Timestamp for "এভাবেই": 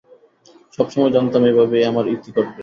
1.45-1.87